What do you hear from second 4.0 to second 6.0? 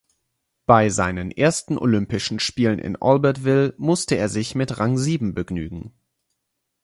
er sich mit Rang sieben begnügen.